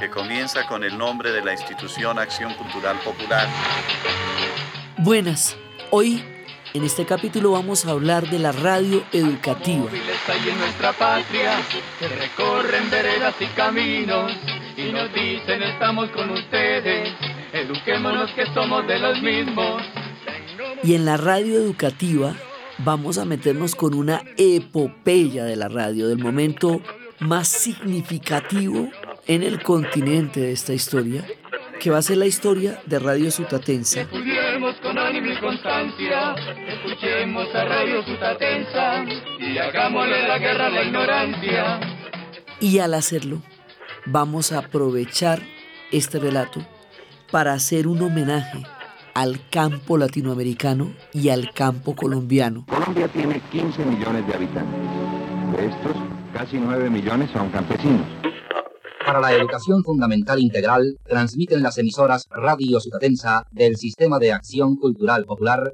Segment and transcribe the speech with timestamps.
[0.00, 3.46] que comienza con el nombre de la institución Acción Cultural Popular.
[4.96, 5.58] Buenas,
[5.90, 6.24] hoy
[6.72, 9.90] en este capítulo vamos a hablar de la radio educativa.
[9.90, 11.58] en nuestra patria,
[11.98, 14.32] que recorren veredas y caminos
[14.74, 17.12] y nos dicen estamos con ustedes,
[17.52, 19.82] eduquémonos que somos de los mismos.
[20.82, 22.34] Y en la radio educativa
[22.78, 26.80] vamos a meternos con una epopeya de la radio, del momento
[27.20, 28.88] más significativo
[29.30, 31.24] en el continente de esta historia,
[31.78, 34.08] que va a ser la historia de Radio Sutatensa.
[34.82, 36.34] con ánimo y constancia,
[36.66, 39.04] escuchemos a Radio Sutatensa
[39.38, 41.80] y hagámosle la guerra a la ignorancia.
[42.58, 43.40] Y al hacerlo,
[44.04, 45.40] vamos a aprovechar
[45.92, 46.66] este relato
[47.30, 48.64] para hacer un homenaje
[49.14, 52.64] al campo latinoamericano y al campo colombiano.
[52.66, 54.80] Colombia tiene 15 millones de habitantes.
[55.56, 55.96] De estos,
[56.34, 58.06] casi 9 millones son campesinos.
[59.10, 65.24] Para la educación fundamental integral, transmiten las emisoras Radio Sutatensa del Sistema de Acción Cultural
[65.24, 65.72] Popular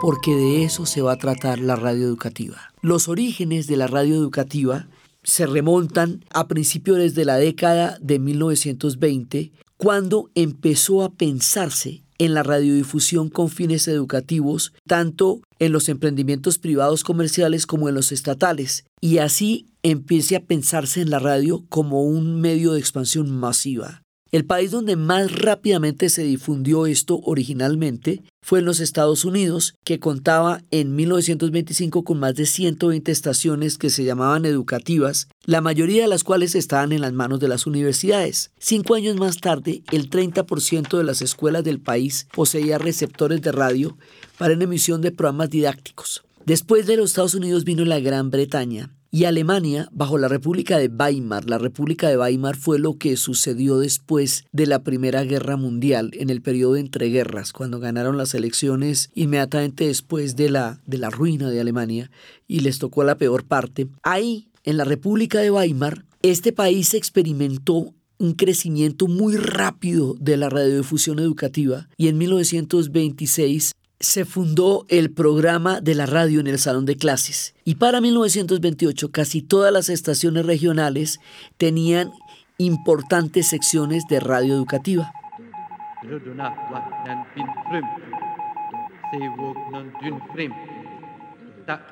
[0.00, 2.56] porque de eso se va a tratar la radio educativa.
[2.82, 4.88] Los orígenes de la radio educativa
[5.22, 12.42] se remontan a principios desde la década de 1920, cuando empezó a pensarse en la
[12.42, 19.18] radiodifusión con fines educativos, tanto en los emprendimientos privados comerciales como en los estatales, y
[19.18, 24.02] así empiece a pensarse en la radio como un medio de expansión masiva.
[24.32, 30.00] El país donde más rápidamente se difundió esto originalmente fue en los Estados Unidos, que
[30.00, 36.08] contaba en 1925 con más de 120 estaciones que se llamaban educativas, la mayoría de
[36.08, 38.50] las cuales estaban en las manos de las universidades.
[38.58, 43.98] Cinco años más tarde, el 30% de las escuelas del país poseía receptores de radio
[44.38, 46.24] para una emisión de programas didácticos.
[46.46, 50.88] Después de los Estados Unidos vino la Gran Bretaña, y Alemania bajo la República de
[50.88, 51.48] Weimar.
[51.48, 56.30] La República de Weimar fue lo que sucedió después de la Primera Guerra Mundial, en
[56.30, 61.48] el periodo entre guerras, cuando ganaron las elecciones inmediatamente después de la, de la ruina
[61.48, 62.10] de Alemania
[62.48, 63.86] y les tocó la peor parte.
[64.02, 70.48] Ahí, en la República de Weimar, este país experimentó un crecimiento muy rápido de la
[70.48, 76.84] radiodifusión educativa y en 1926 se fundó el programa de la radio en el salón
[76.84, 81.20] de clases y para 1928 casi todas las estaciones regionales
[81.56, 82.12] tenían
[82.58, 85.12] importantes secciones de radio educativa.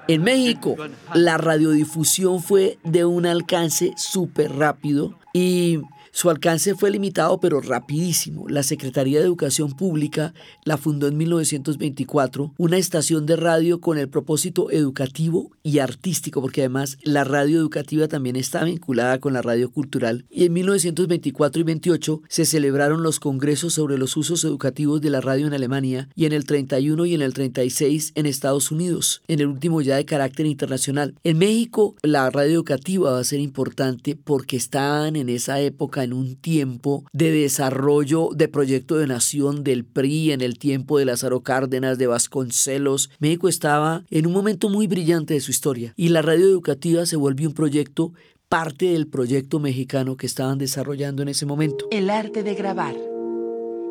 [0.09, 0.77] En México,
[1.15, 5.81] la radiodifusión fue de un alcance súper rápido y
[6.13, 8.47] su alcance fue limitado pero rapidísimo.
[8.49, 10.35] La Secretaría de Educación Pública
[10.65, 16.61] la fundó en 1924, una estación de radio con el propósito educativo y artístico, porque
[16.61, 20.27] además la radio educativa también está vinculada con la radio cultural.
[20.31, 25.23] Y en 1924 y 28 se celebraron los congresos sobre los usos educativos de la
[25.23, 29.41] radio en Alemania y en el 31 y en el 36 en Estados Unidos, en
[29.41, 31.15] el último ya de carácter internacional.
[31.25, 36.13] En México la radio educativa va a ser importante porque estaban en esa época en
[36.13, 41.43] un tiempo de desarrollo de proyecto de nación del PRI, en el tiempo de Lázaro
[41.43, 43.11] Cárdenas, de Vasconcelos.
[43.19, 47.17] México estaba en un momento muy brillante de su historia y la radio educativa se
[47.17, 48.13] volvió un proyecto
[48.49, 51.87] parte del proyecto mexicano que estaban desarrollando en ese momento.
[51.91, 52.95] El arte de grabar,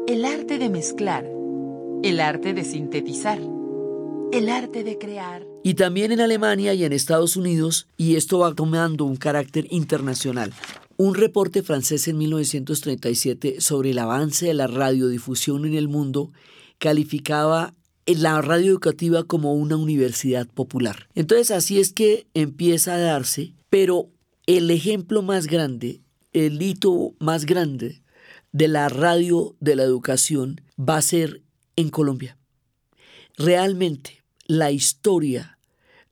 [0.08, 1.26] el arte de mezclar,
[2.04, 3.40] el arte de sintetizar,
[4.32, 5.48] el arte de crear.
[5.64, 10.54] Y también en Alemania y en Estados Unidos, y esto va tomando un carácter internacional.
[11.02, 16.32] Un reporte francés en 1937 sobre el avance de la radiodifusión en el mundo
[16.78, 17.74] calificaba
[18.06, 21.10] la radio educativa como una universidad popular.
[21.16, 24.12] Entonces así es que empieza a darse, pero
[24.46, 26.02] el ejemplo más grande,
[26.34, 28.04] el hito más grande
[28.52, 31.42] de la radio de la educación va a ser
[31.78, 32.38] en Colombia.
[33.40, 35.58] Realmente la historia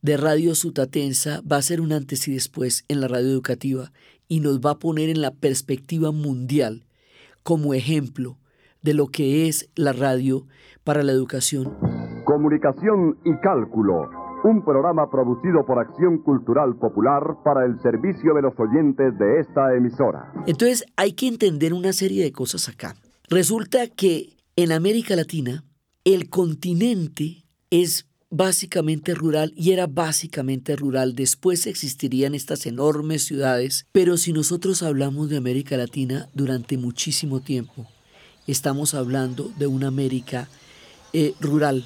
[0.02, 3.92] de Radio Sutatensa va a ser un antes y después en la radio educativa
[4.30, 6.86] y nos va a poner en la perspectiva mundial
[7.44, 8.38] como ejemplo
[8.82, 10.46] de lo que es la radio
[10.86, 11.76] para la educación.
[12.24, 14.10] Comunicación y Cálculo,
[14.44, 19.76] un programa producido por Acción Cultural Popular para el servicio de los oyentes de esta
[19.76, 20.32] emisora.
[20.48, 22.96] Entonces hay que entender una serie de cosas acá.
[23.30, 25.64] Resulta que en América Latina
[26.06, 31.16] el continente es básicamente rural y era básicamente rural.
[31.16, 37.88] Después existirían estas enormes ciudades, pero si nosotros hablamos de América Latina durante muchísimo tiempo,
[38.48, 40.48] estamos hablando de una América
[41.14, 41.86] eh, rural.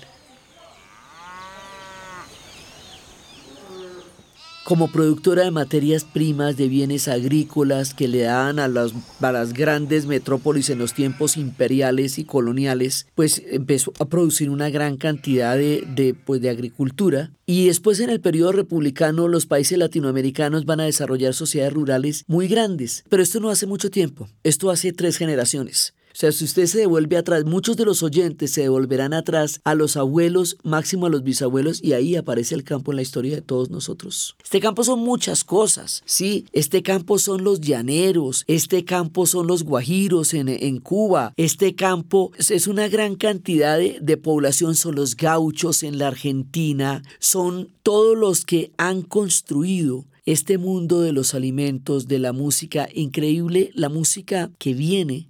[4.63, 9.53] Como productora de materias primas, de bienes agrícolas que le daban a las, a las
[9.53, 15.57] grandes metrópolis en los tiempos imperiales y coloniales, pues empezó a producir una gran cantidad
[15.57, 17.31] de, de, pues, de agricultura.
[17.45, 22.47] Y después en el periodo republicano los países latinoamericanos van a desarrollar sociedades rurales muy
[22.47, 23.03] grandes.
[23.09, 25.93] Pero esto no hace mucho tiempo, esto hace tres generaciones.
[26.13, 29.73] O sea, si usted se devuelve atrás, muchos de los oyentes se devolverán atrás a
[29.73, 33.41] los abuelos, máximo a los bisabuelos, y ahí aparece el campo en la historia de
[33.41, 34.35] todos nosotros.
[34.43, 36.45] Este campo son muchas cosas, sí.
[36.53, 42.31] Este campo son los llaneros, este campo son los guajiros en, en Cuba, este campo
[42.37, 48.15] es una gran cantidad de, de población, son los gauchos en la Argentina, son todos
[48.15, 54.51] los que han construido este mundo de los alimentos, de la música, increíble, la música
[54.59, 55.27] que viene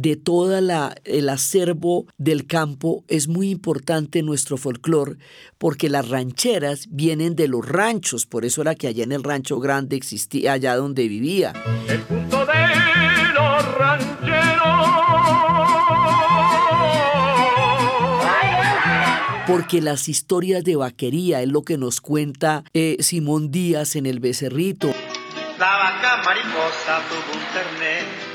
[0.00, 5.16] de todo el acervo del campo es muy importante en nuestro folclore
[5.58, 9.58] porque las rancheras vienen de los ranchos, por eso era que allá en el rancho
[9.58, 11.52] grande existía allá donde vivía.
[11.88, 12.52] El punto de
[13.34, 14.28] los rancheros.
[19.48, 24.20] Porque las historias de vaquería es lo que nos cuenta eh, Simón Díaz en El
[24.20, 24.92] Becerrito.
[25.58, 28.27] La vaca mariposa tuvo un ternero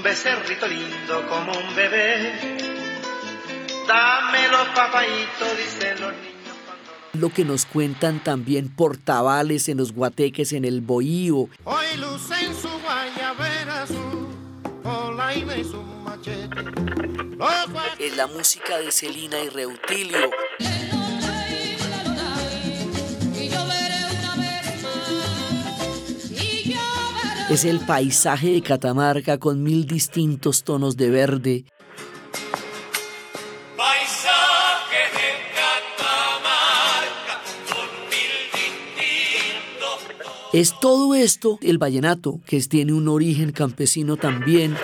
[0.00, 2.32] un becerrito lindo como un bebé.
[3.86, 6.56] Dame los papayitos, dicen los niños.
[7.12, 11.48] Lo que nos cuentan también portavales en los guateques, en el bohío.
[11.64, 14.28] Hoy lucen su guayabera, su
[14.82, 16.64] polaina y su machete.
[17.98, 20.30] Es la música de Celina y Reutilio.
[27.50, 31.64] Es el paisaje de Catamarca con mil distintos tonos de verde.
[33.76, 37.42] Paisaje de Catamarca
[37.74, 39.98] con mil distintos.
[40.52, 44.76] Es todo esto el vallenato, que tiene un origen campesino también.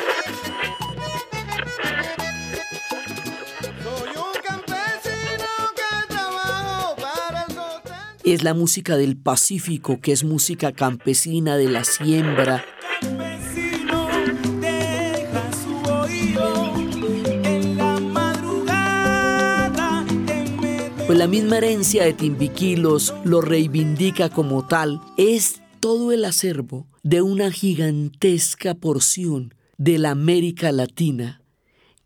[8.26, 12.64] Es la música del Pacífico, que es música campesina de la siembra.
[21.06, 25.00] Pues la misma herencia de Timbiquilos lo reivindica como tal.
[25.16, 31.45] Es todo el acervo de una gigantesca porción de la América Latina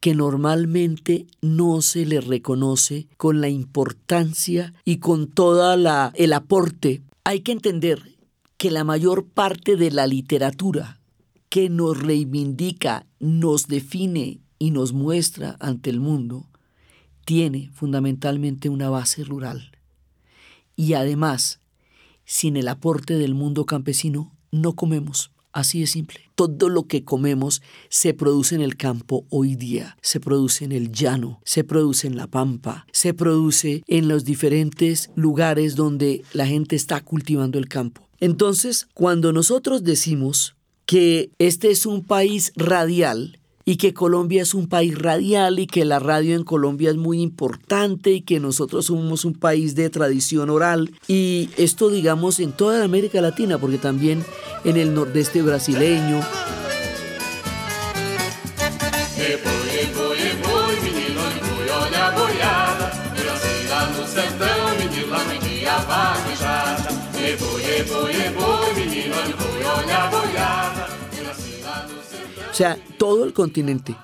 [0.00, 7.02] que normalmente no se le reconoce con la importancia y con toda la el aporte.
[7.24, 8.16] Hay que entender
[8.56, 11.00] que la mayor parte de la literatura
[11.50, 16.46] que nos reivindica, nos define y nos muestra ante el mundo
[17.24, 19.72] tiene fundamentalmente una base rural.
[20.76, 21.60] Y además,
[22.24, 25.30] sin el aporte del mundo campesino, no comemos.
[25.52, 26.20] Así de simple.
[26.36, 30.92] Todo lo que comemos se produce en el campo hoy día, se produce en el
[30.92, 36.76] llano, se produce en la pampa, se produce en los diferentes lugares donde la gente
[36.76, 38.08] está cultivando el campo.
[38.20, 40.54] Entonces, cuando nosotros decimos
[40.86, 43.39] que este es un país radial,
[43.70, 47.22] y que Colombia es un país radial y que la radio en Colombia es muy
[47.22, 52.82] importante y que nosotros somos un país de tradición oral y esto digamos en toda
[52.82, 54.24] América Latina porque también
[54.64, 56.20] en el nordeste brasileño
[72.60, 73.96] sea, todo el continente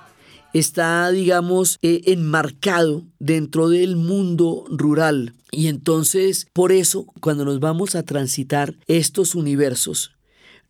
[0.55, 5.35] está, digamos, eh, enmarcado dentro del mundo rural.
[5.53, 10.13] Y entonces, por eso, cuando nos vamos a transitar estos universos,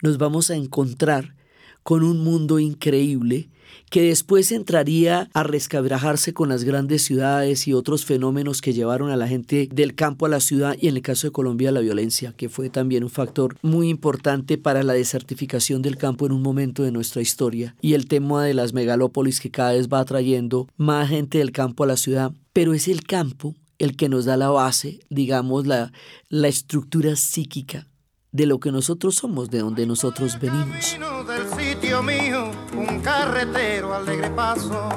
[0.03, 1.37] nos vamos a encontrar
[1.85, 3.51] con un mundo increíble
[3.91, 9.17] que después entraría a rescabrajarse con las grandes ciudades y otros fenómenos que llevaron a
[9.17, 12.35] la gente del campo a la ciudad y en el caso de Colombia la violencia,
[12.37, 16.83] que fue también un factor muy importante para la desertificación del campo en un momento
[16.83, 17.75] de nuestra historia.
[17.81, 21.85] Y el tema de las megalópolis que cada vez va atrayendo más gente del campo
[21.85, 25.93] a la ciudad, pero es el campo el que nos da la base, digamos, la,
[26.29, 27.87] la estructura psíquica
[28.33, 30.97] de lo que nosotros somos, de donde nosotros venimos.
[31.27, 32.46] Del sitio mío,
[33.01, 34.89] carretero alegre paso.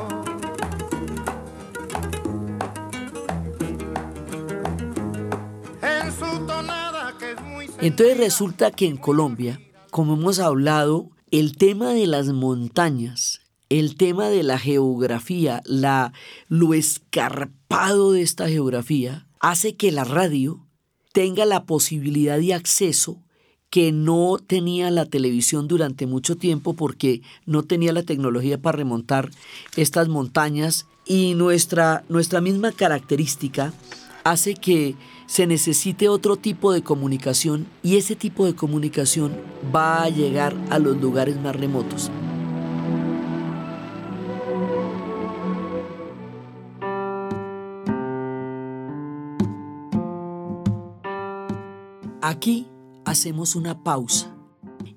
[5.81, 9.59] En su tonada que es muy Entonces resulta que en Colombia,
[9.91, 16.13] como hemos hablado, el tema de las montañas, el tema de la geografía, la,
[16.47, 20.65] lo escarpado de esta geografía, hace que la radio
[21.13, 23.23] tenga la posibilidad de acceso
[23.69, 29.29] que no tenía la televisión durante mucho tiempo porque no tenía la tecnología para remontar
[29.75, 33.73] estas montañas y nuestra, nuestra misma característica
[34.23, 34.95] hace que
[35.27, 39.37] se necesite otro tipo de comunicación y ese tipo de comunicación
[39.73, 42.09] va a llegar a los lugares más remotos.
[52.21, 52.67] Aquí
[53.05, 54.35] hacemos una pausa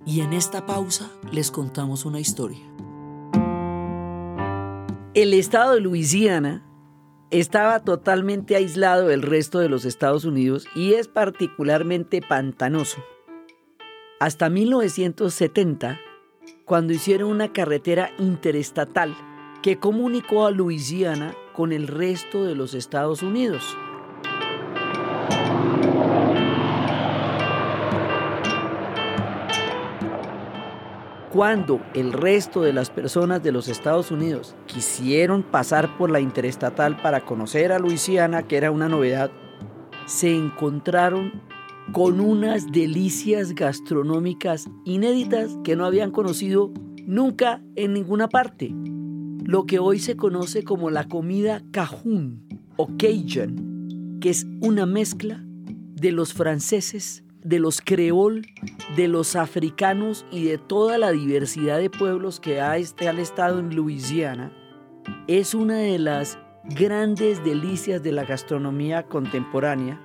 [0.04, 2.61] y en esta pausa les contamos una historia.
[5.14, 6.64] El estado de Luisiana
[7.30, 13.02] estaba totalmente aislado del resto de los Estados Unidos y es particularmente pantanoso.
[14.21, 16.00] Hasta 1970,
[16.64, 19.14] cuando hicieron una carretera interestatal
[19.62, 23.76] que comunicó a Luisiana con el resto de los Estados Unidos.
[31.32, 37.00] Cuando el resto de las personas de los Estados Unidos quisieron pasar por la interestatal
[37.00, 39.30] para conocer a Luisiana, que era una novedad,
[40.04, 41.40] se encontraron
[41.92, 46.70] con unas delicias gastronómicas inéditas que no habían conocido
[47.06, 48.74] nunca en ninguna parte.
[49.42, 52.46] Lo que hoy se conoce como la comida cajún
[52.76, 55.42] o cajun, que es una mezcla
[55.94, 58.46] de los franceses de los creol,
[58.96, 63.58] de los africanos y de toda la diversidad de pueblos que ha este, han estado
[63.58, 64.52] en Luisiana,
[65.26, 70.00] es una de las grandes delicias de la gastronomía contemporánea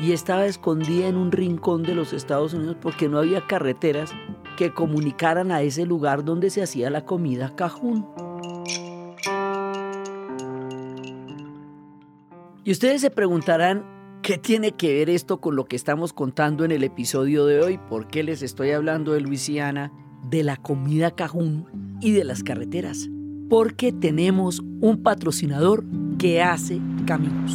[0.00, 4.12] y estaba escondida en un rincón de los Estados Unidos porque no había carreteras
[4.56, 8.06] que comunicaran a ese lugar donde se hacía la comida cajún.
[12.64, 16.72] Y ustedes se preguntarán, ¿Qué tiene que ver esto con lo que estamos contando en
[16.72, 17.78] el episodio de hoy?
[17.88, 19.92] ¿Por qué les estoy hablando de Luisiana,
[20.28, 23.08] de la comida cajún y de las carreteras?
[23.48, 25.84] Porque tenemos un patrocinador
[26.18, 27.52] que hace caminos.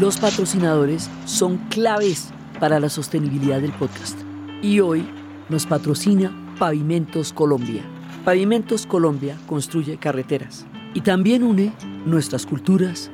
[0.00, 4.18] Los patrocinadores son claves para la sostenibilidad del podcast.
[4.62, 5.06] Y hoy
[5.48, 7.84] nos patrocina Pavimentos Colombia
[8.24, 10.64] Pavimentos Colombia construye carreteras
[10.94, 11.72] y también une
[12.06, 13.10] nuestras culturas,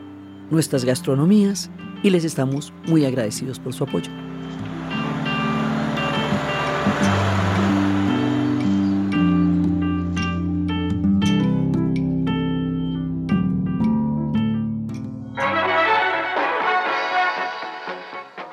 [0.50, 1.70] nuestras gastronomías
[2.02, 4.10] y les estamos muy agradecidos por su apoyo.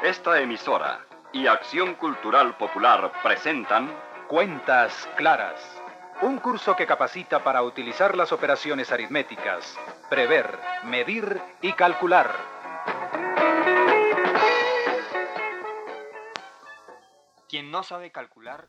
[0.01, 3.91] Esta emisora y Acción Cultural Popular presentan
[4.29, 5.59] Cuentas Claras
[6.21, 9.77] un curso que capacita para utilizar las operaciones aritméticas,
[10.09, 12.35] prever, medir y calcular.
[17.49, 18.67] Quien no sabe calcular...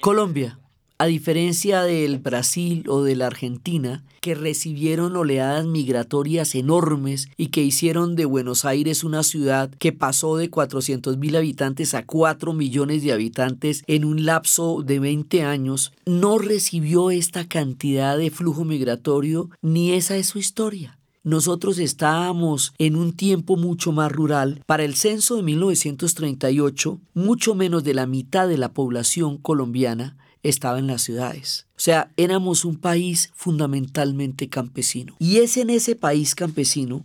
[0.00, 0.58] Colombia
[0.98, 7.62] a diferencia del Brasil o de la Argentina, que recibieron oleadas migratorias enormes y que
[7.62, 13.02] hicieron de Buenos Aires una ciudad que pasó de 400 mil habitantes a 4 millones
[13.02, 19.50] de habitantes en un lapso de 20 años, no recibió esta cantidad de flujo migratorio
[19.62, 20.98] ni esa es su historia.
[21.24, 24.62] Nosotros estábamos en un tiempo mucho más rural.
[24.66, 30.78] Para el censo de 1938, mucho menos de la mitad de la población colombiana estaba
[30.78, 31.66] en las ciudades.
[31.76, 35.16] O sea, éramos un país fundamentalmente campesino.
[35.18, 37.04] Y es en ese país campesino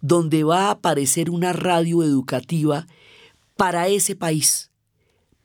[0.00, 2.86] donde va a aparecer una radio educativa
[3.56, 4.70] para ese país,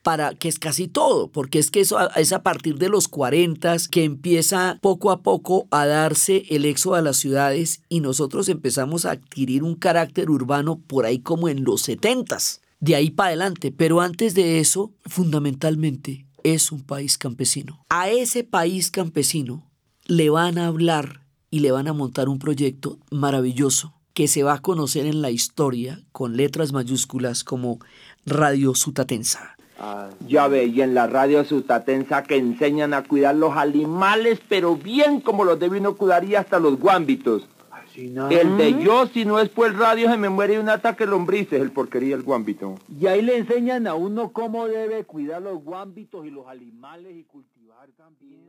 [0.04, 3.76] para que es casi todo, porque es que eso es a partir de los 40
[3.90, 9.06] que empieza poco a poco a darse el éxodo a las ciudades y nosotros empezamos
[9.06, 12.38] a adquirir un carácter urbano por ahí como en los 70
[12.80, 17.86] de ahí para adelante, pero antes de eso, fundamentalmente, es un país campesino.
[17.90, 19.64] A ese país campesino
[20.06, 24.54] le van a hablar y le van a montar un proyecto maravilloso que se va
[24.54, 27.80] a conocer en la historia con letras mayúsculas como
[28.26, 29.56] Radio Sutatensa.
[29.80, 34.76] Ah, ya ve, y en la radio sutatensa que enseñan a cuidar los animales, pero
[34.76, 37.50] bien como los debe uno cuidar y hasta los guámbitos.
[37.96, 41.62] El de yo, si no es por el radio, se me muere un ataque lombrices,
[41.62, 42.76] el porquería el guámbito.
[43.00, 47.24] Y ahí le enseñan a uno cómo debe cuidar los guámbitos y los animales y
[47.24, 48.42] cultivar también.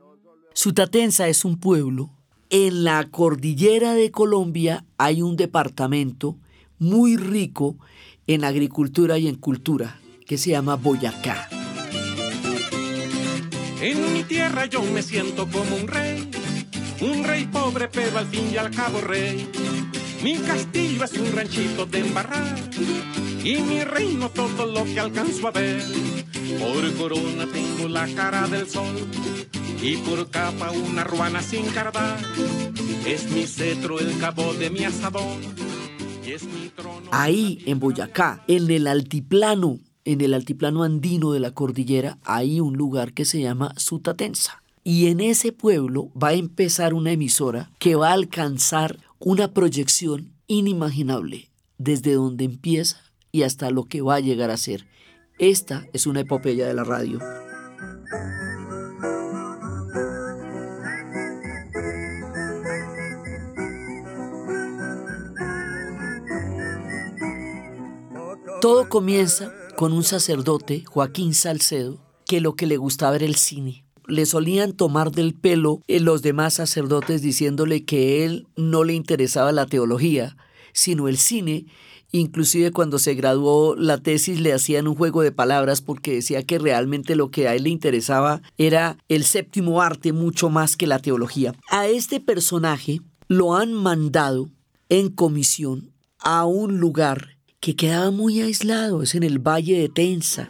[0.53, 2.09] Sutatensa es un pueblo.
[2.49, 6.37] En la cordillera de Colombia hay un departamento
[6.79, 7.75] muy rico
[8.27, 11.49] en agricultura y en cultura que se llama Boyacá.
[13.81, 16.29] En mi tierra yo me siento como un rey
[17.01, 19.49] un rey pobre pero al fin y al cabo rey.
[20.23, 22.55] Mi castillo es un ranchito de embarrar
[23.43, 25.83] y mi reino todo lo que alcanzo a ver.
[26.59, 28.95] Por corona tengo la cara del sol
[29.81, 32.17] y por capa una ruana sin cardar.
[33.05, 35.41] Es mi cetro el cabo de mi asadón
[36.25, 37.07] y es mi trono.
[37.11, 42.75] Ahí en Boyacá, en el altiplano, en el altiplano andino de la cordillera, hay un
[42.75, 44.63] lugar que se llama Sutatensa.
[44.87, 50.35] Y en ese pueblo va a empezar una emisora que va a alcanzar una proyección
[50.45, 51.49] inimaginable
[51.79, 53.01] desde donde empieza
[53.31, 54.85] y hasta lo que va a llegar a ser.
[55.39, 57.17] Esta es una epopeya de la radio.
[68.61, 73.84] Todo comienza con un sacerdote, Joaquín Salcedo, que lo que le gustaba era el cine.
[74.07, 79.65] Le solían tomar del pelo los demás sacerdotes diciéndole que él no le interesaba la
[79.65, 80.37] teología,
[80.73, 81.65] sino el cine.
[82.11, 86.59] Inclusive cuando se graduó la tesis le hacían un juego de palabras porque decía que
[86.59, 90.99] realmente lo que a él le interesaba era el séptimo arte mucho más que la
[90.99, 91.53] teología.
[91.69, 94.49] A este personaje lo han mandado
[94.89, 100.49] en comisión a un lugar que quedaba muy aislado, es en el Valle de Tensa.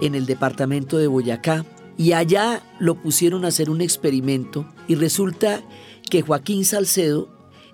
[0.00, 1.64] En el departamento de Boyacá,
[1.96, 5.62] y allá lo pusieron a hacer un experimento y resulta
[6.10, 7.28] que Joaquín Salcedo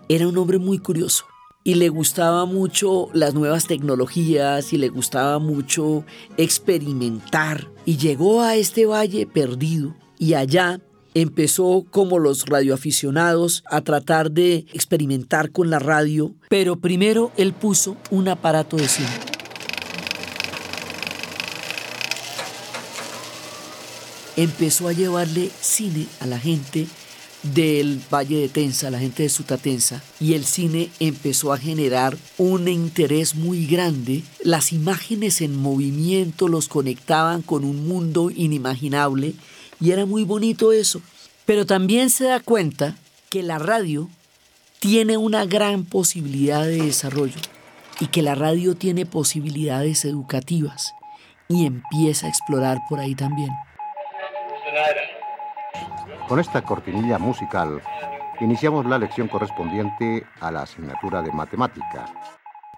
[0.09, 1.25] era un hombre muy curioso
[1.65, 6.05] y le gustaba mucho las nuevas tecnologías y le gustaba mucho
[6.37, 10.81] experimentar y llegó a este valle perdido y allá
[11.15, 17.97] empezó como los radioaficionados a tratar de experimentar con la radio, pero primero él puso
[18.11, 19.32] un aparato de cine.
[24.37, 26.87] Empezó a llevarle cine a la gente
[27.43, 32.69] del Valle de Tensa, la gente de Sutatensa, y el cine empezó a generar un
[32.69, 34.23] interés muy grande.
[34.43, 39.35] Las imágenes en movimiento los conectaban con un mundo inimaginable
[39.81, 41.03] y era muy bonito eso.
[41.45, 42.97] Pero también se da cuenta
[43.29, 44.09] que la radio
[44.79, 47.41] tiene una gran posibilidad de desarrollo
[48.01, 50.93] y que la radio tiene posibilidades educativas
[51.49, 53.51] y empieza a explorar por ahí también.
[56.29, 57.81] Con esta cortinilla musical
[58.41, 62.13] iniciamos la lección correspondiente a la asignatura de matemática.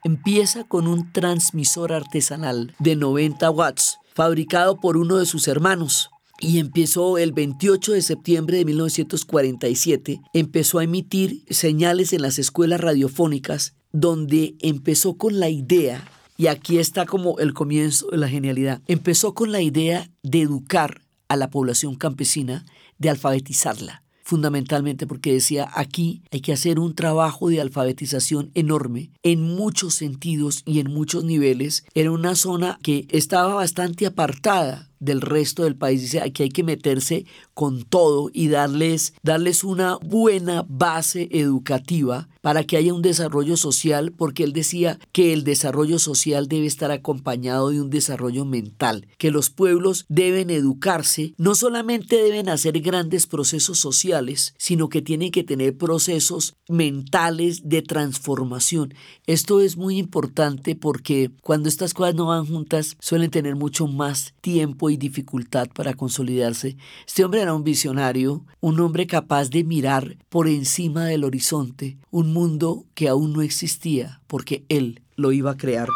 [0.02, 6.58] Empieza con un transmisor artesanal de 90 watts, fabricado por uno de sus hermanos, y
[6.58, 13.76] empezó el 28 de septiembre de 1947, empezó a emitir señales en las escuelas radiofónicas,
[13.92, 16.04] donde empezó con la idea,
[16.36, 21.03] y aquí está como el comienzo de la genialidad, empezó con la idea de educar
[21.28, 22.64] a la población campesina,
[22.98, 29.42] de alfabetizarla fundamentalmente porque decía aquí hay que hacer un trabajo de alfabetización enorme en
[29.42, 31.84] muchos sentidos y en muchos niveles.
[31.94, 36.00] Era una zona que estaba bastante apartada del resto del país.
[36.00, 42.64] Dice, aquí hay que meterse con todo y darles, darles una buena base educativa para
[42.64, 47.70] que haya un desarrollo social, porque él decía que el desarrollo social debe estar acompañado
[47.70, 53.78] de un desarrollo mental, que los pueblos deben educarse, no solamente deben hacer grandes procesos
[53.78, 58.92] sociales, sino que tienen que tener procesos mentales de transformación.
[59.26, 64.34] Esto es muy importante porque cuando estas cosas no van juntas, suelen tener mucho más
[64.42, 66.76] tiempo y dificultad para consolidarse.
[67.06, 72.33] Este hombre era un visionario, un hombre capaz de mirar por encima del horizonte, un
[72.34, 75.88] mundo que aún no existía porque él lo iba a crear.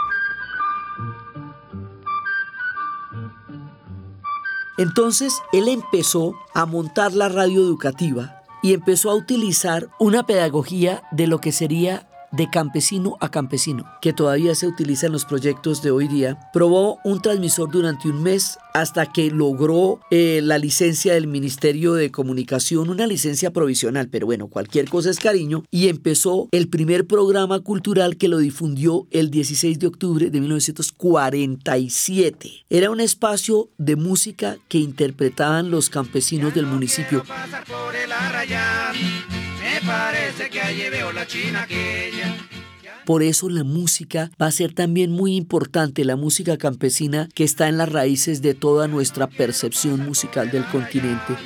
[4.78, 11.26] Entonces él empezó a montar la radio educativa y empezó a utilizar una pedagogía de
[11.26, 15.90] lo que sería de campesino a campesino, que todavía se utiliza en los proyectos de
[15.90, 21.26] hoy día, probó un transmisor durante un mes hasta que logró eh, la licencia del
[21.26, 26.68] Ministerio de Comunicación, una licencia provisional, pero bueno, cualquier cosa es cariño, y empezó el
[26.68, 32.50] primer programa cultural que lo difundió el 16 de octubre de 1947.
[32.70, 37.24] Era un espacio de música que interpretaban los campesinos del municipio.
[39.80, 42.36] Me parece que allí veo la china aquella.
[43.06, 47.68] Por eso la música va a ser también muy importante, la música campesina que está
[47.68, 51.36] en las raíces de toda nuestra percepción musical del continente.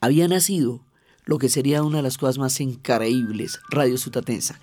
[0.00, 0.80] Había nacido
[1.26, 4.58] lo que sería una de las cosas más increíbles, Radio Sutatensa.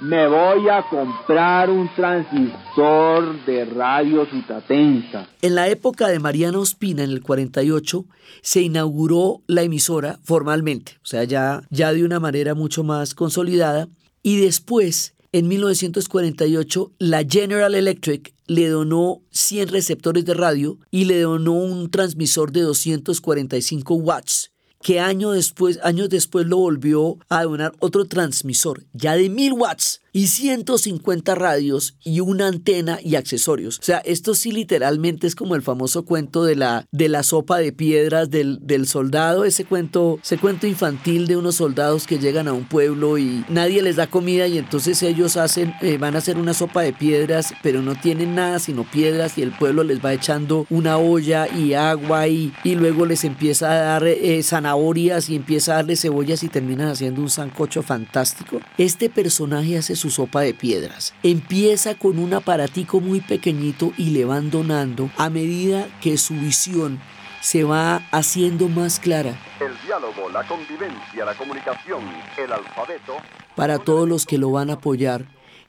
[0.00, 5.28] Me voy a comprar un transistor de radio sutatensa.
[5.40, 8.04] En la época de Mariano Ospina, en el 48,
[8.42, 13.88] se inauguró la emisora formalmente, o sea, ya, ya de una manera mucho más consolidada,
[14.22, 21.20] y después, en 1948, la General Electric le donó 100 receptores de radio y le
[21.20, 24.50] donó un transmisor de 245 watts
[24.82, 30.02] que año después, años después lo volvió a donar otro transmisor, ya de 1000 watts
[30.16, 33.78] y 150 radios y una antena y accesorios.
[33.78, 37.58] O sea, esto sí literalmente es como el famoso cuento de la, de la sopa
[37.58, 42.48] de piedras del, del soldado, ese cuento, ese cuento infantil de unos soldados que llegan
[42.48, 46.18] a un pueblo y nadie les da comida y entonces ellos hacen, eh, van a
[46.18, 50.02] hacer una sopa de piedras, pero no tienen nada sino piedras y el pueblo les
[50.02, 55.28] va echando una olla y agua y, y luego les empieza a dar eh, zanahorias
[55.28, 58.62] y empieza a darle cebollas y terminan haciendo un sancocho fantástico.
[58.78, 61.14] Este personaje hace su sopa de piedras.
[61.24, 67.00] Empieza con un aparatico muy pequeñito y le van donando a medida que su visión
[67.40, 69.36] se va haciendo más clara.
[69.60, 72.02] El diálogo, la convivencia, la comunicación,
[72.38, 73.16] el alfabeto.
[73.54, 75.26] Para todos los que lo van a apoyar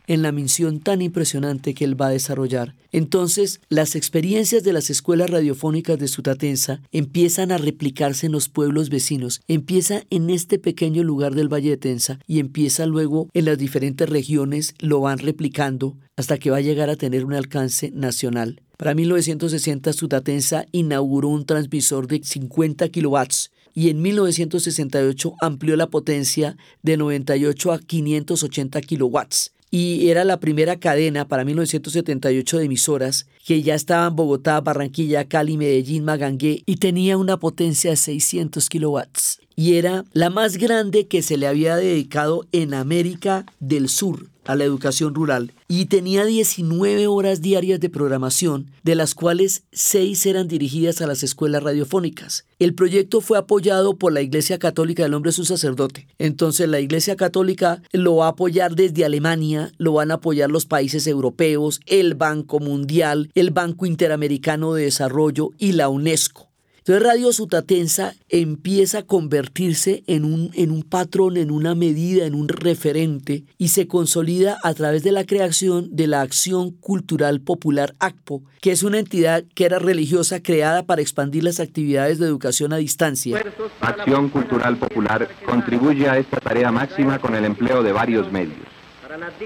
[0.08, 2.76] en la misión tan impresionante que él va a desarrollar.
[2.92, 8.90] Entonces, las experiencias de las escuelas radiofónicas de Sutatensa empiezan a replicarse en los pueblos
[8.90, 13.58] vecinos, empieza en este pequeño lugar del Valle de Tensa y empieza luego en las
[13.58, 18.62] diferentes regiones, lo van replicando hasta que va a llegar a tener un alcance nacional.
[18.78, 26.58] Para 1960, Sutatensa inauguró un transmisor de 50 kilowatts y en 1968 amplió la potencia
[26.82, 33.62] de 98 a 580 kilowatts y era la primera cadena para 1978 de emisoras que
[33.62, 39.74] ya estaban Bogotá, Barranquilla, Cali, Medellín, Magangué y tenía una potencia de 600 kilowatts y
[39.74, 44.64] era la más grande que se le había dedicado en América del Sur a la
[44.64, 51.02] educación rural y tenía 19 horas diarias de programación, de las cuales 6 eran dirigidas
[51.02, 52.46] a las escuelas radiofónicas.
[52.60, 56.08] El proyecto fue apoyado por la Iglesia Católica del Hombre su sacerdote.
[56.20, 60.68] Entonces la Iglesia Católica lo va a apoyar desde Alemania, lo van a apoyar los
[60.68, 66.47] países europeos, el Banco Mundial, el Banco Interamericano de Desarrollo y la UNESCO.
[66.88, 72.34] Entonces Radio Sutatensa empieza a convertirse en un, en un patrón, en una medida, en
[72.34, 77.94] un referente y se consolida a través de la creación de la Acción Cultural Popular
[78.00, 82.72] ACPO, que es una entidad que era religiosa creada para expandir las actividades de educación
[82.72, 83.38] a distancia.
[83.82, 88.66] Acción Cultural Popular contribuye a esta tarea máxima con el empleo de varios medios.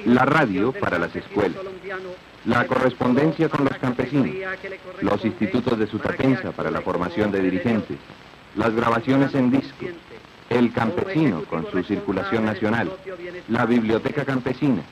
[0.05, 1.57] La radio para las escuelas,
[2.45, 4.35] la correspondencia con los campesinos,
[5.01, 7.97] los institutos de Sutatensa para la formación de dirigentes,
[8.55, 9.85] las grabaciones en disco,
[10.49, 12.91] el campesino con su circulación nacional,
[13.47, 14.83] la biblioteca campesina,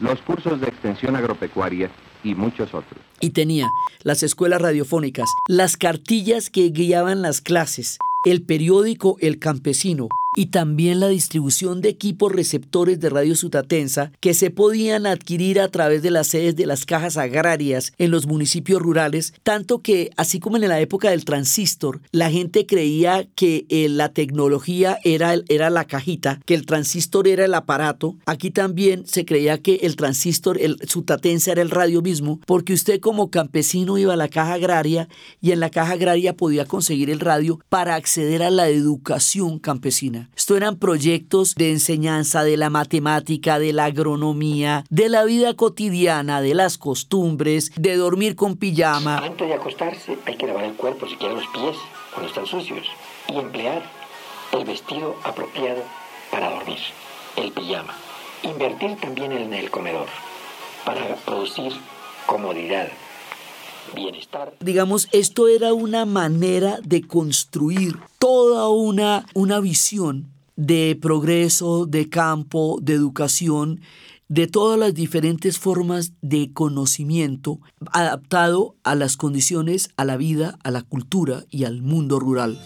[0.00, 1.90] los cursos de extensión agropecuaria
[2.24, 3.00] y muchos otros.
[3.20, 3.68] Y tenía
[4.02, 11.00] las escuelas radiofónicas, las cartillas que guiaban las clases, el periódico El Campesino, y también
[11.00, 16.10] la distribución de equipos receptores de radio sutatensa que se podían adquirir a través de
[16.10, 20.68] las sedes de las cajas agrarias en los municipios rurales, tanto que, así como en
[20.68, 26.40] la época del transistor, la gente creía que eh, la tecnología era, era la cajita,
[26.46, 28.16] que el transistor era el aparato.
[28.24, 33.00] Aquí también se creía que el transistor, el sutatensa era el radio mismo, porque usted
[33.00, 35.08] como campesino iba a la caja agraria
[35.42, 40.21] y en la caja agraria podía conseguir el radio para acceder a la educación campesina.
[40.36, 46.40] Esto eran proyectos de enseñanza de la matemática, de la agronomía, de la vida cotidiana,
[46.40, 49.18] de las costumbres, de dormir con pijama.
[49.18, 51.76] Antes de acostarse hay que lavar el cuerpo, siquiera los pies,
[52.12, 52.86] cuando están sucios,
[53.28, 53.82] y emplear
[54.52, 55.82] el vestido apropiado
[56.30, 56.78] para dormir,
[57.36, 57.94] el pijama.
[58.42, 60.08] Invertir también en el comedor
[60.84, 61.72] para producir
[62.26, 62.88] comodidad,
[63.94, 64.54] bienestar.
[64.60, 72.78] Digamos, esto era una manera de construir toda una, una visión de progreso, de campo,
[72.80, 73.80] de educación,
[74.28, 77.60] de todas las diferentes formas de conocimiento
[77.92, 82.58] adaptado a las condiciones, a la vida, a la cultura y al mundo rural.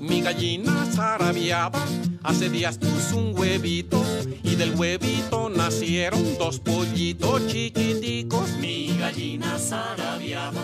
[0.00, 0.87] Mi gallina
[1.18, 1.84] zarabiaba,
[2.22, 4.02] hace días puso un huevito
[4.42, 8.50] y del huevito nacieron dos pollitos chiquiticos.
[8.60, 10.62] Mi gallina zarabiaba.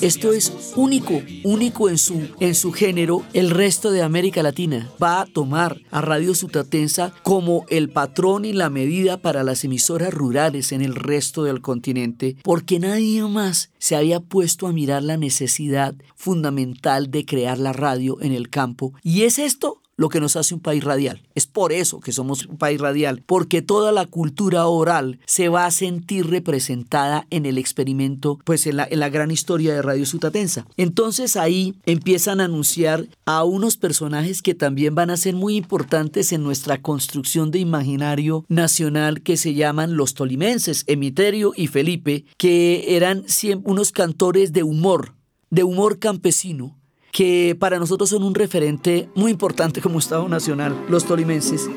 [0.00, 3.24] Esto es único, único en su, en su género.
[3.32, 8.52] El resto de América Latina va a tomar a Radio Sutatensa como el patrón y
[8.52, 13.96] la medida para las emisoras rurales en el resto del continente, porque nadie más se
[13.96, 18.92] había puesto a mirar la necesidad fundamental de crear la radio en el campo.
[19.02, 21.20] Y es esto lo que nos hace un país radial.
[21.34, 25.66] Es por eso que somos un país radial, porque toda la cultura oral se va
[25.66, 30.06] a sentir representada en el experimento, pues en la, en la gran historia de Radio
[30.06, 30.64] Sutatensa.
[30.78, 36.32] Entonces ahí empiezan a anunciar a unos personajes que también van a ser muy importantes
[36.32, 42.96] en nuestra construcción de imaginario nacional que se llaman los tolimenses, Emiterio y Felipe, que
[42.96, 43.26] eran
[43.64, 45.12] unos cantores de humor,
[45.50, 46.79] de humor campesino,
[47.12, 51.68] que para nosotros son un referente muy importante como Estado Nacional, los tolimenses.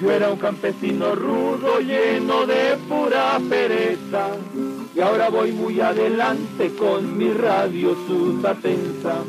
[0.00, 4.30] Yo era un campesino rudo, lleno de pura pereza,
[4.96, 9.22] y ahora voy muy adelante con mi radio Susatensa.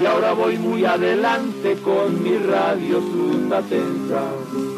[0.00, 4.73] Y ahora voy muy adelante con mi radio Susatensa.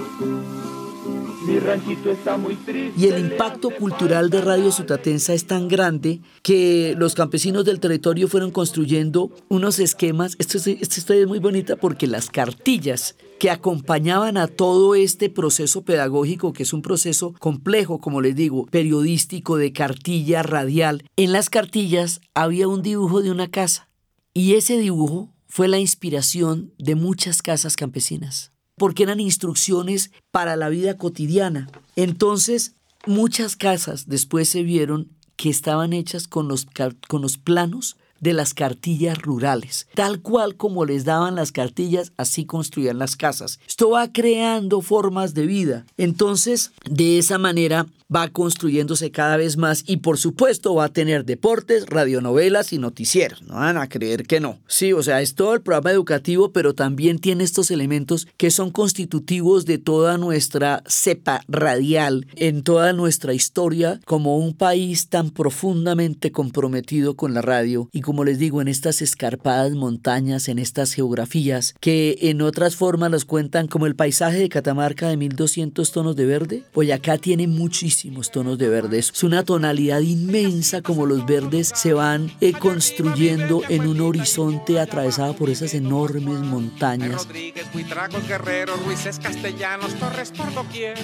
[1.47, 3.01] Mi ranchito está muy triste.
[3.01, 8.27] Y el impacto cultural de Radio Sutatensa es tan grande que los campesinos del territorio
[8.27, 10.35] fueron construyendo unos esquemas.
[10.39, 15.31] Esto es, esta historia es muy bonita porque las cartillas que acompañaban a todo este
[15.31, 21.33] proceso pedagógico, que es un proceso complejo, como les digo, periodístico, de cartilla radial, en
[21.33, 23.89] las cartillas había un dibujo de una casa.
[24.35, 30.69] Y ese dibujo fue la inspiración de muchas casas campesinas porque eran instrucciones para la
[30.69, 31.69] vida cotidiana.
[31.97, 32.75] Entonces,
[33.07, 36.67] muchas casas después se vieron que estaban hechas con los,
[37.09, 39.89] con los planos de las cartillas rurales.
[39.95, 43.61] Tal cual como les daban las cartillas, así construían las casas.
[43.67, 45.87] Esto va creando formas de vida.
[45.97, 51.25] Entonces, de esa manera va construyéndose cada vez más y por supuesto va a tener
[51.25, 53.43] deportes, radionovelas y noticieros.
[53.43, 54.59] No van a creer que no.
[54.67, 58.71] Sí, o sea, es todo el programa educativo, pero también tiene estos elementos que son
[58.71, 66.33] constitutivos de toda nuestra cepa radial, en toda nuestra historia como un país tan profundamente
[66.33, 71.75] comprometido con la radio y como les digo, en estas escarpadas montañas, en estas geografías,
[71.81, 76.27] que en otras formas los cuentan como el paisaje de Catamarca de 1200 tonos de
[76.27, 77.47] verde, pues acá tiene
[77.97, 78.99] muchísimos tonos de verde.
[78.99, 85.35] Es una tonalidad inmensa como los verdes se van eh, construyendo en un horizonte atravesado
[85.35, 87.27] por esas enormes montañas.
[87.27, 90.99] Rodríguez, Buitragos, Guerrero, Ruices, Castellanos, Torres por doquier,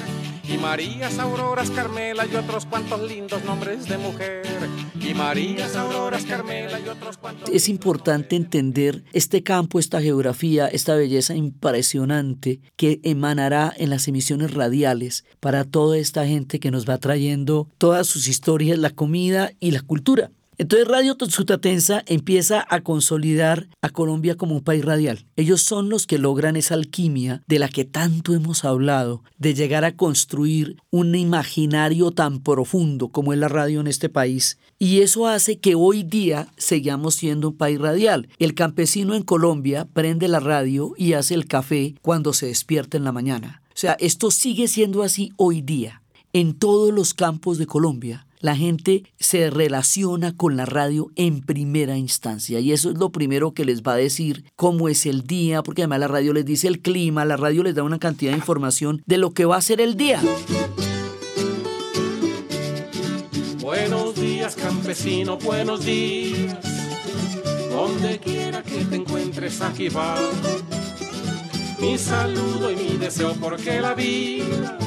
[0.47, 4.43] y Marías, Auroras, Carmela y otros cuantos lindos nombres de mujer,
[5.01, 7.49] y Marías, Auroras, Carmela y otros cuantos...
[7.49, 14.53] Es importante entender este campo, esta geografía, esta belleza impresionante que emanará en las emisiones
[14.53, 19.71] radiales para toda esta gente que nos va trayendo todas sus historias, la comida y
[19.71, 20.31] la cultura.
[20.59, 25.25] Entonces Radio Sutatensa empieza a consolidar a Colombia como un país radial.
[25.35, 29.85] Ellos son los que logran esa alquimia de la que tanto hemos hablado, de llegar
[29.85, 34.59] a construir un imaginario tan profundo como es la radio en este país.
[34.79, 38.29] Y eso hace que hoy día sigamos siendo un país radial.
[38.39, 43.05] El campesino en Colombia prende la radio y hace el café cuando se despierta en
[43.05, 43.63] la mañana.
[43.71, 46.02] O sea, esto sigue siendo así hoy día
[46.33, 51.97] en todos los campos de Colombia la gente se relaciona con la radio en primera
[51.97, 55.63] instancia y eso es lo primero que les va a decir cómo es el día,
[55.63, 58.39] porque además la radio les dice el clima, la radio les da una cantidad de
[58.39, 60.21] información de lo que va a ser el día.
[63.61, 66.59] Buenos días, campesino, buenos días.
[67.71, 70.17] Donde quiera que te encuentres, aquí va.
[71.79, 74.82] Mi saludo y mi deseo porque la vida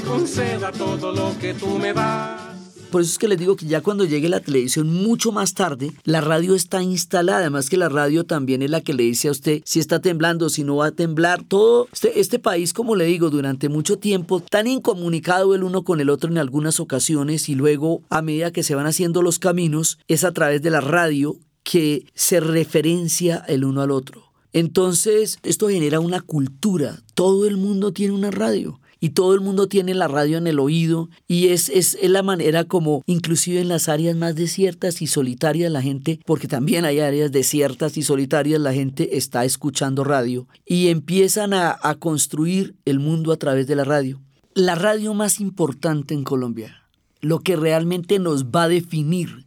[0.00, 2.52] conceda todo lo que tú me das.
[2.92, 5.92] Por eso es que les digo que ya cuando llegue la televisión mucho más tarde,
[6.04, 7.38] la radio está instalada.
[7.38, 10.50] Además que la radio también es la que le dice a usted si está temblando,
[10.50, 11.42] si no va a temblar.
[11.42, 16.02] Todo este, este país, como le digo, durante mucho tiempo, tan incomunicado el uno con
[16.02, 19.98] el otro en algunas ocasiones y luego a medida que se van haciendo los caminos,
[20.06, 24.32] es a través de la radio que se referencia el uno al otro.
[24.52, 26.98] Entonces, esto genera una cultura.
[27.14, 30.60] Todo el mundo tiene una radio y todo el mundo tiene la radio en el
[30.60, 35.72] oído y es, es, la manera como inclusive en las áreas más desiertas y solitarias
[35.72, 40.86] la gente, porque también hay áreas desiertas y solitarias, la gente está escuchando radio y
[40.86, 44.20] empiezan a, a construir el mundo a través de la radio.
[44.54, 46.84] La radio más importante en Colombia,
[47.20, 49.46] lo que realmente nos va a definir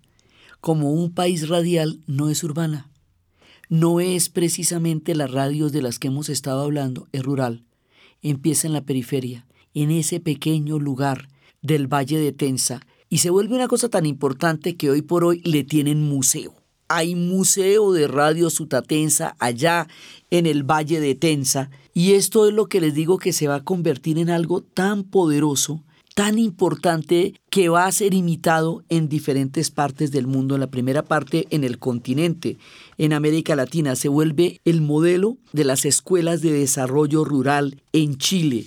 [0.60, 2.90] como un país radial, no es urbana.
[3.70, 7.64] No es precisamente las radios de las que hemos estado hablando, es rural
[8.30, 11.30] empieza en la periferia, en ese pequeño lugar
[11.62, 15.42] del Valle de Tensa, y se vuelve una cosa tan importante que hoy por hoy
[15.44, 16.54] le tienen museo.
[16.88, 19.88] Hay museo de Radio Sutatensa allá
[20.32, 23.56] en el Valle de Tensa, y esto es lo que les digo que se va
[23.56, 25.84] a convertir en algo tan poderoso
[26.16, 30.56] tan importante que va a ser imitado en diferentes partes del mundo.
[30.56, 32.58] En la primera parte, en el continente,
[32.98, 38.66] en América Latina, se vuelve el modelo de las escuelas de desarrollo rural en Chile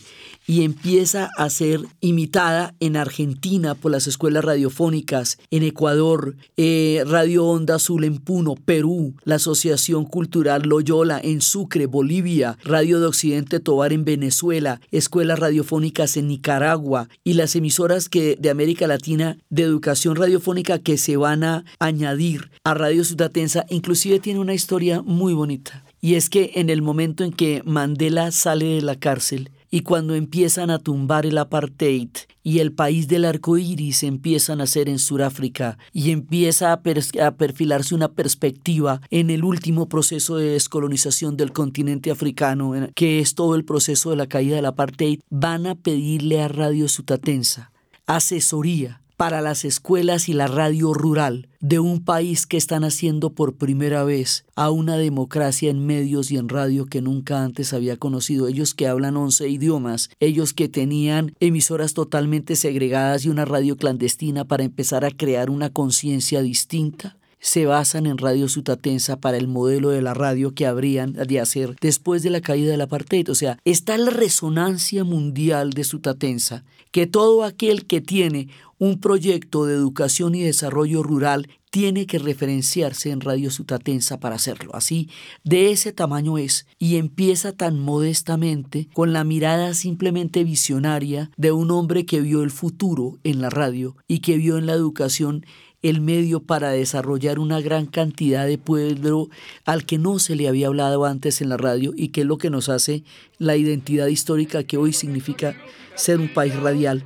[0.48, 7.44] y empieza a ser imitada en Argentina por las escuelas radiofónicas, en Ecuador, eh, Radio
[7.44, 13.60] Onda Azul en Puno, Perú, la Asociación Cultural Loyola en Sucre, Bolivia, Radio de Occidente
[13.60, 19.64] Tobar en Venezuela, escuelas radiofónicas en Nicaragua y las emisoras que, de América Latina de
[19.64, 25.34] educación radiofónica que se van a añadir a Radio Sudatensa, inclusive tiene una historia muy
[25.34, 25.84] bonita.
[26.00, 30.14] Y es que en el momento en que Mandela sale de la cárcel, y cuando
[30.14, 32.08] empiezan a tumbar el apartheid
[32.42, 36.80] y el país del arco iris empieza a nacer en Sudáfrica y empieza a,
[37.22, 43.34] a, perfilarse una perspectiva en el último proceso de descolonización del continente africano, que es
[43.34, 47.70] todo el proceso de la caída del apartheid, van a pedirle a Radio Sutatensa
[48.08, 53.56] asesoría para las escuelas y la radio rural de un país que están haciendo por
[53.56, 58.46] primera vez a una democracia en medios y en radio que nunca antes había conocido.
[58.46, 64.44] Ellos que hablan 11 idiomas, ellos que tenían emisoras totalmente segregadas y una radio clandestina
[64.44, 69.90] para empezar a crear una conciencia distinta se basan en Radio Sutatensa para el modelo
[69.90, 73.30] de la radio que habrían de hacer después de la caída del apartheid.
[73.30, 78.48] O sea, está la resonancia mundial de Sutatensa, que todo aquel que tiene
[78.78, 84.74] un proyecto de educación y desarrollo rural tiene que referenciarse en Radio Sutatensa para hacerlo.
[84.74, 85.10] Así,
[85.44, 91.70] de ese tamaño es, y empieza tan modestamente, con la mirada simplemente visionaria de un
[91.70, 95.44] hombre que vio el futuro en la radio y que vio en la educación
[95.82, 99.28] el medio para desarrollar una gran cantidad de pueblo
[99.64, 102.38] al que no se le había hablado antes en la radio y que es lo
[102.38, 103.04] que nos hace
[103.38, 105.56] la identidad histórica que hoy significa
[105.94, 107.04] ser un país radial.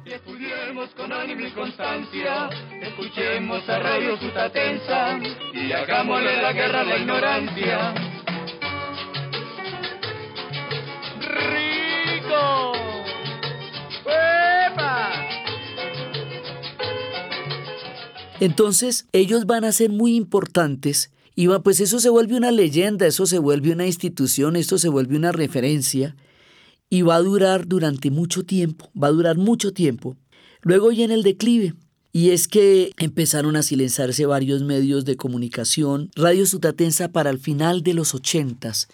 [18.43, 23.07] Entonces, ellos van a ser muy importantes y va, pues eso se vuelve una leyenda,
[23.07, 26.17] eso se vuelve una institución, esto se vuelve una referencia
[26.91, 30.17] y va a durar durante mucho tiempo, va a durar mucho tiempo.
[30.63, 31.75] Luego viene el declive.
[32.15, 36.11] Y es que empezaron a silenciarse varios medios de comunicación.
[36.17, 38.89] Radio Sutatensa para el final de los ochentas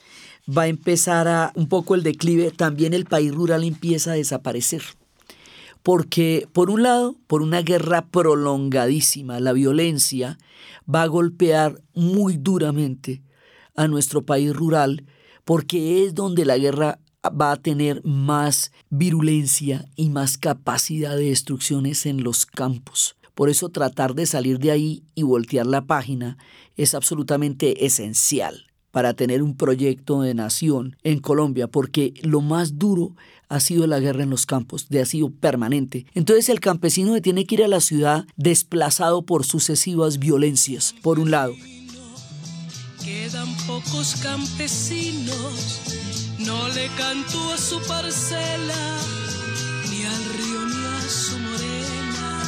[0.46, 2.50] va a empezar a un poco el declive.
[2.50, 4.82] También el país rural empieza a desaparecer
[5.88, 10.36] porque por un lado, por una guerra prolongadísima, la violencia
[10.86, 13.22] va a golpear muy duramente
[13.74, 15.06] a nuestro país rural,
[15.46, 22.04] porque es donde la guerra va a tener más virulencia y más capacidad de destrucciones
[22.04, 23.16] en los campos.
[23.34, 26.36] Por eso tratar de salir de ahí y voltear la página
[26.76, 33.14] es absolutamente esencial para tener un proyecto de nación en Colombia, porque lo más duro
[33.48, 36.06] ha sido la guerra en los campos, de ha sido permanente.
[36.14, 41.30] Entonces el campesino tiene que ir a la ciudad desplazado por sucesivas violencias, por un
[41.30, 41.54] lado.
[43.04, 45.80] Quedan pocos campesinos,
[46.38, 48.98] no le canto a su parcela,
[49.90, 52.42] ni al río ni a su morena,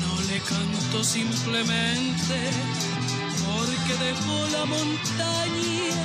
[0.00, 2.50] no le canto simplemente
[3.44, 6.02] porque dejó la montaña,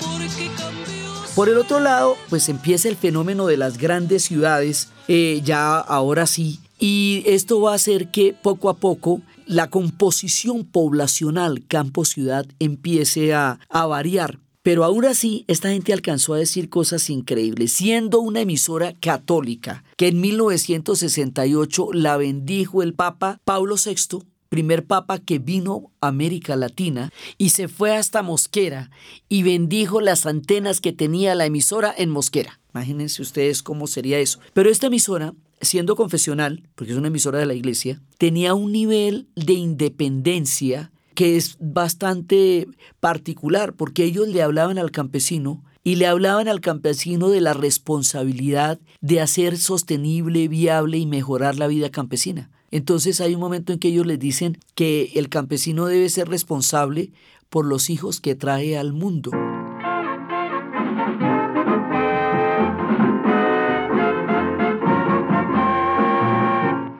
[0.00, 5.40] porque cambió por el otro lado, pues empieza el fenómeno de las grandes ciudades, eh,
[5.44, 11.64] ya ahora sí, y esto va a hacer que poco a poco la composición poblacional
[11.66, 14.38] campo-ciudad empiece a, a variar.
[14.62, 20.08] Pero aún así, esta gente alcanzó a decir cosas increíbles, siendo una emisora católica, que
[20.08, 27.10] en 1968 la bendijo el Papa Pablo VI primer papa que vino a América Latina
[27.36, 28.90] y se fue hasta Mosquera
[29.28, 32.60] y bendijo las antenas que tenía la emisora en Mosquera.
[32.74, 34.40] Imagínense ustedes cómo sería eso.
[34.52, 39.28] Pero esta emisora, siendo confesional, porque es una emisora de la iglesia, tenía un nivel
[39.34, 42.68] de independencia que es bastante
[43.00, 48.78] particular, porque ellos le hablaban al campesino y le hablaban al campesino de la responsabilidad
[49.00, 52.50] de hacer sostenible, viable y mejorar la vida campesina.
[52.70, 57.10] Entonces hay un momento en que ellos les dicen que el campesino debe ser responsable
[57.48, 59.30] por los hijos que trae al mundo.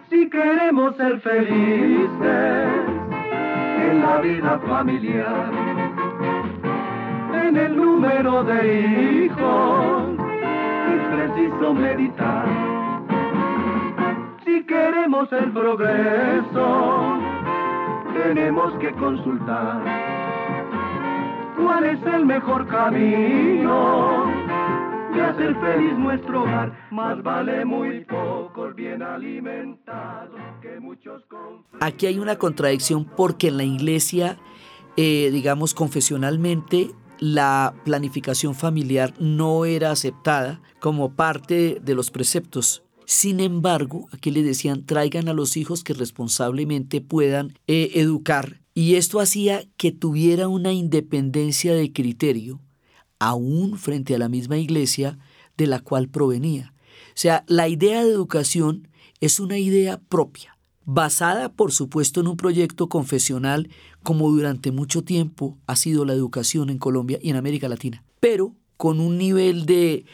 [0.08, 2.68] Si queremos ser felices
[3.90, 5.52] en la vida familiar,
[7.46, 10.18] en el número de hijos
[10.88, 12.67] es preciso meditar
[14.68, 17.18] queremos el progreso,
[18.12, 19.82] tenemos que consultar
[21.56, 24.26] cuál es el mejor camino
[25.14, 26.88] de hacer feliz nuestro hogar.
[26.90, 31.22] Más vale muy poco bien alimentado que muchos
[31.80, 34.36] Aquí hay una contradicción porque en la iglesia,
[34.96, 36.90] eh, digamos, confesionalmente,
[37.20, 42.84] la planificación familiar no era aceptada como parte de los preceptos.
[43.10, 48.60] Sin embargo, aquí le decían, traigan a los hijos que responsablemente puedan eh, educar.
[48.74, 52.60] Y esto hacía que tuviera una independencia de criterio,
[53.18, 55.18] aún frente a la misma iglesia
[55.56, 56.74] de la cual provenía.
[57.08, 58.88] O sea, la idea de educación
[59.22, 63.70] es una idea propia basada por supuesto en un proyecto confesional
[64.02, 68.54] como durante mucho tiempo ha sido la educación en Colombia y en América Latina, pero
[68.78, 70.06] con un nivel de,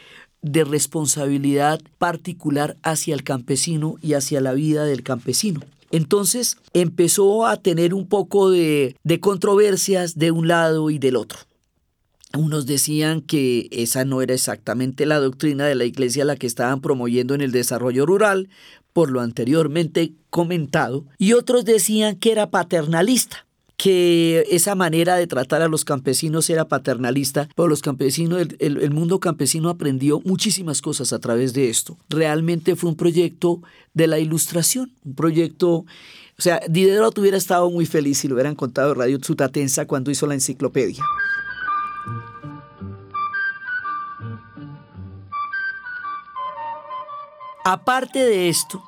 [0.45, 5.61] de responsabilidad particular hacia el campesino y hacia la vida del campesino.
[5.91, 11.39] Entonces empezó a tener un poco de, de controversias de un lado y del otro.
[12.37, 16.81] Unos decían que esa no era exactamente la doctrina de la iglesia la que estaban
[16.81, 18.49] promoviendo en el desarrollo rural,
[18.93, 23.44] por lo anteriormente comentado, y otros decían que era paternalista
[23.77, 28.91] que esa manera de tratar a los campesinos era paternalista, pero los campesinos, el, el,
[28.91, 31.97] mundo campesino aprendió muchísimas cosas a través de esto.
[32.09, 33.61] Realmente fue un proyecto
[33.93, 35.85] de la ilustración, un proyecto,
[36.37, 40.25] o sea, Diderot hubiera estado muy feliz si lo hubieran contado Radio Tsutatensa cuando hizo
[40.25, 41.03] la enciclopedia.
[47.67, 48.83] Aparte de esto,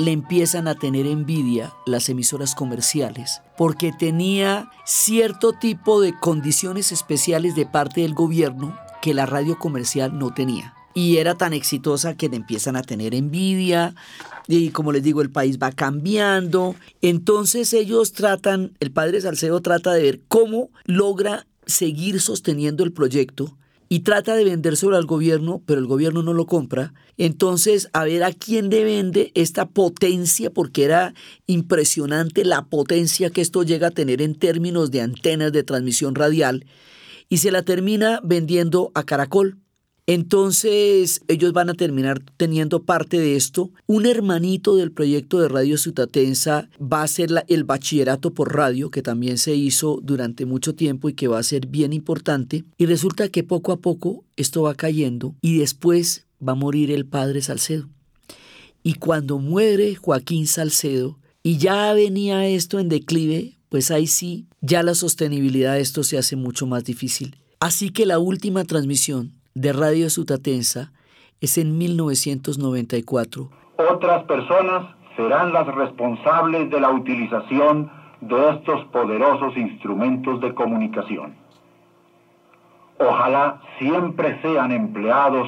[0.00, 7.54] le empiezan a tener envidia las emisoras comerciales porque tenía cierto tipo de condiciones especiales
[7.54, 10.74] de parte del gobierno que la radio comercial no tenía.
[10.94, 13.94] Y era tan exitosa que le empiezan a tener envidia
[14.48, 16.74] y como les digo, el país va cambiando.
[17.02, 23.54] Entonces ellos tratan, el padre Salcedo trata de ver cómo logra seguir sosteniendo el proyecto
[23.92, 26.94] y trata de vendérselo al gobierno, pero el gobierno no lo compra.
[27.18, 31.12] Entonces, a ver a quién le vende esta potencia, porque era
[31.46, 36.66] impresionante la potencia que esto llega a tener en términos de antenas de transmisión radial,
[37.28, 39.58] y se la termina vendiendo a Caracol.
[40.06, 43.70] Entonces ellos van a terminar teniendo parte de esto.
[43.86, 49.02] Un hermanito del proyecto de Radio Sutatensa va a ser el bachillerato por radio, que
[49.02, 52.64] también se hizo durante mucho tiempo y que va a ser bien importante.
[52.76, 57.06] Y resulta que poco a poco esto va cayendo y después va a morir el
[57.06, 57.88] padre Salcedo.
[58.82, 64.82] Y cuando muere Joaquín Salcedo y ya venía esto en declive, pues ahí sí, ya
[64.82, 67.36] la sostenibilidad de esto se hace mucho más difícil.
[67.60, 70.90] Así que la última transmisión de Radio Sutatensa
[71.42, 73.50] es en 1994.
[73.76, 77.92] Otras personas serán las responsables de la utilización
[78.22, 81.34] de estos poderosos instrumentos de comunicación.
[82.98, 85.46] Ojalá siempre sean empleados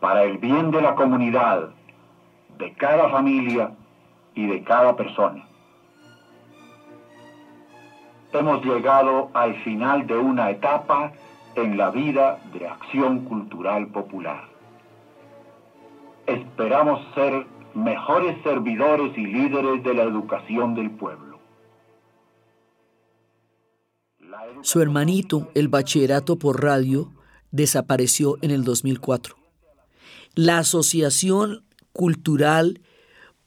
[0.00, 1.68] para el bien de la comunidad,
[2.58, 3.70] de cada familia
[4.34, 5.46] y de cada persona.
[8.32, 11.12] Hemos llegado al final de una etapa
[11.56, 14.48] en la vida de acción cultural popular.
[16.26, 21.38] Esperamos ser mejores servidores y líderes de la educación del pueblo.
[24.62, 27.12] Su hermanito, el bachillerato por radio,
[27.50, 29.36] desapareció en el 2004.
[30.34, 32.80] La Asociación Cultural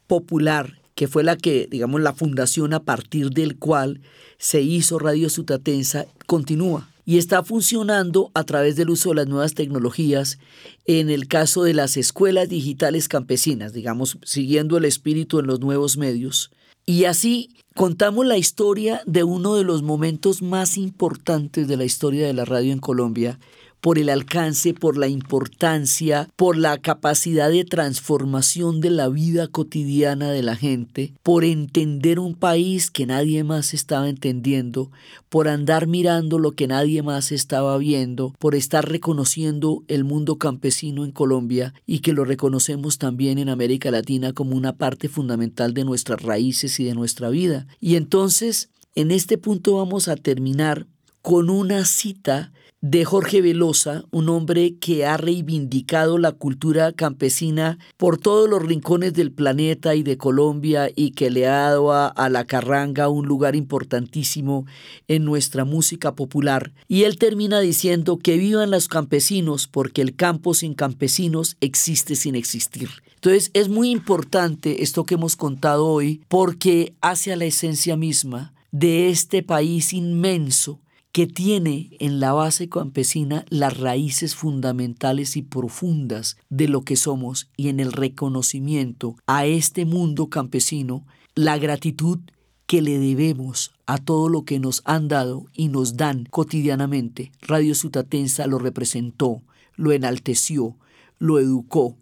[0.05, 4.01] Popular, que fue la que, digamos, la fundación a partir del cual
[4.37, 9.53] se hizo Radio Sutatensa, continúa y está funcionando a través del uso de las nuevas
[9.53, 10.39] tecnologías
[10.83, 15.95] en el caso de las escuelas digitales campesinas, digamos, siguiendo el espíritu en los nuevos
[15.95, 16.51] medios.
[16.85, 22.27] Y así contamos la historia de uno de los momentos más importantes de la historia
[22.27, 23.39] de la radio en Colombia,
[23.81, 30.31] por el alcance, por la importancia, por la capacidad de transformación de la vida cotidiana
[30.31, 34.91] de la gente, por entender un país que nadie más estaba entendiendo,
[35.29, 41.05] por andar mirando lo que nadie más estaba viendo, por estar reconociendo el mundo campesino
[41.05, 45.85] en Colombia y que lo reconocemos también en América Latina como una parte fundamental de
[45.85, 47.67] nuestras raíces y de nuestra vida.
[47.79, 50.87] Y entonces, en este punto vamos a terminar
[51.21, 52.51] con una cita
[52.81, 59.13] de Jorge Velosa, un hombre que ha reivindicado la cultura campesina por todos los rincones
[59.13, 63.55] del planeta y de Colombia y que le ha dado a, la carranga un lugar
[63.55, 64.67] importantísimo
[65.07, 66.71] en nuestra música popular.
[66.87, 72.35] Y él termina diciendo que vivan los campesinos porque el campo sin campesinos existe sin
[72.35, 72.89] existir.
[73.15, 78.53] Entonces es muy importante esto que hemos contado hoy porque hace a la esencia misma
[78.71, 80.79] de este país inmenso
[81.17, 87.49] que tiene en la base campesina las raíces fundamentales y profundas de lo que somos
[87.57, 92.19] y en el reconocimiento a este mundo campesino, la gratitud
[92.67, 97.31] que le debemos a todo lo que nos han dado y nos dan cotidianamente.
[97.41, 99.41] Radio Sutatensa lo representó,
[99.75, 100.77] lo enalteció,
[101.17, 101.97] lo educó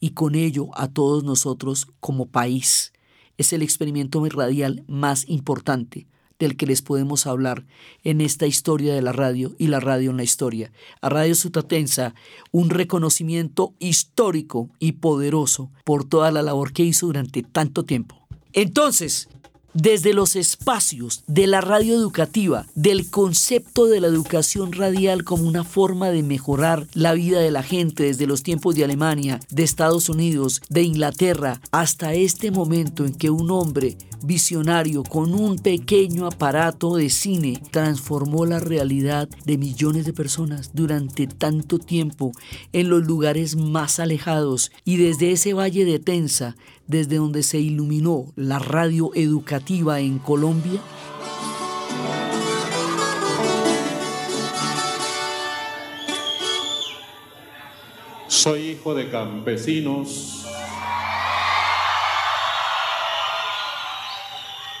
[0.00, 2.92] y con ello a todos nosotros como país.
[3.38, 6.08] Es el experimento radial más importante
[6.38, 7.64] del que les podemos hablar
[8.04, 10.72] en esta historia de la radio y la radio en la historia.
[11.00, 12.14] A Radio Sutatensa,
[12.52, 18.26] un reconocimiento histórico y poderoso por toda la labor que hizo durante tanto tiempo.
[18.52, 19.28] Entonces,
[19.76, 25.64] desde los espacios de la radio educativa, del concepto de la educación radial como una
[25.64, 30.08] forma de mejorar la vida de la gente desde los tiempos de Alemania, de Estados
[30.08, 36.96] Unidos, de Inglaterra, hasta este momento en que un hombre visionario con un pequeño aparato
[36.96, 42.32] de cine transformó la realidad de millones de personas durante tanto tiempo
[42.72, 46.56] en los lugares más alejados y desde ese valle de Tensa,
[46.86, 50.80] desde donde se iluminó la radio educativa en Colombia?
[58.28, 60.46] Soy hijo de campesinos.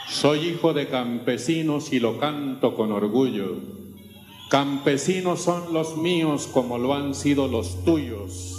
[0.08, 3.56] Soy hijo de campesinos y lo canto con orgullo.
[4.50, 8.55] Campesinos son los míos como lo han sido los tuyos.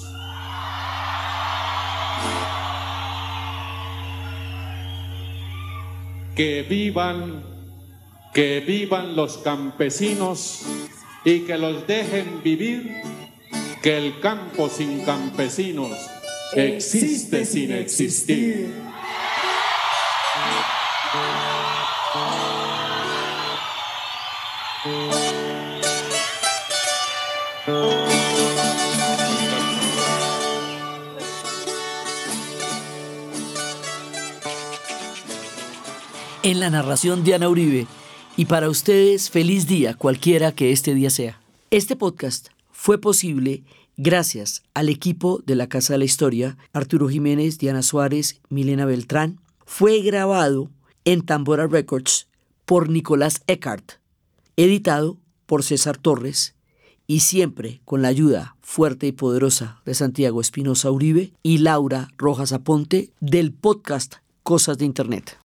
[6.38, 7.44] Que vivan,
[8.32, 10.62] que vivan los campesinos
[11.26, 13.02] y que los dejen vivir,
[13.82, 15.98] que el campo sin campesinos
[16.54, 18.87] existe sin existir.
[36.48, 37.88] En la narración de Ana Uribe,
[38.38, 41.42] y para ustedes feliz día cualquiera que este día sea.
[41.72, 43.66] Este podcast fue posible
[43.98, 49.42] gracias al equipo de la Casa de la Historia, Arturo Jiménez, Diana Suárez, Milena Beltrán.
[49.66, 50.70] Fue grabado
[51.04, 52.30] en Tambora Records
[52.64, 54.00] por Nicolás Eckhart,
[54.56, 55.18] editado
[55.48, 56.56] por César Torres
[57.08, 62.54] y siempre con la ayuda fuerte y poderosa de Santiago Espinosa Uribe y Laura Rojas
[62.54, 65.36] Aponte del podcast Cosas de Internet.